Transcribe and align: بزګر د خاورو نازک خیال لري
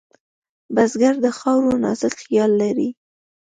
بزګر 0.73 1.15
د 1.25 1.27
خاورو 1.39 1.71
نازک 1.83 2.13
خیال 2.23 2.51
لري 2.61 2.89